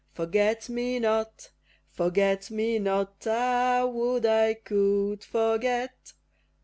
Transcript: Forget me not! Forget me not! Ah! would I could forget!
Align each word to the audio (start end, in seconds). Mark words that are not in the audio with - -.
Forget 0.13 0.67
me 0.67 0.97
not! 0.99 1.51
Forget 1.91 2.49
me 2.49 2.79
not! 2.79 3.23
Ah! 3.27 3.85
would 3.85 4.25
I 4.25 4.55
could 4.55 5.23
forget! 5.23 6.13